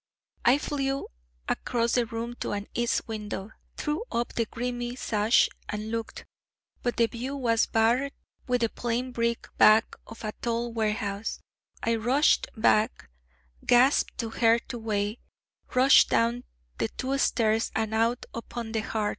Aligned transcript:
I 0.43 0.57
flew 0.57 1.09
across 1.47 1.91
the 1.91 2.07
room 2.07 2.33
to 2.39 2.53
an 2.53 2.65
east 2.73 3.07
window, 3.07 3.51
threw 3.77 4.03
up 4.11 4.33
the 4.33 4.47
grimy 4.47 4.95
sash, 4.95 5.47
and 5.69 5.91
looked. 5.91 6.25
But 6.81 6.97
the 6.97 7.05
view 7.05 7.35
was 7.35 7.67
barred 7.67 8.11
by 8.47 8.57
the 8.57 8.69
plain 8.69 9.11
brick 9.11 9.47
back 9.59 9.95
of 10.07 10.23
a 10.23 10.31
tall 10.41 10.73
warehouse. 10.73 11.39
I 11.83 11.97
rushed 11.97 12.47
back, 12.57 13.11
gasped 13.63 14.17
to 14.17 14.31
her 14.31 14.57
to 14.69 14.79
wait, 14.79 15.19
rushed 15.75 16.09
down 16.09 16.45
the 16.79 16.87
two 16.87 17.15
stairs, 17.19 17.69
and 17.75 17.93
out 17.93 18.25
upon 18.33 18.71
the 18.71 18.79
Hard. 18.79 19.09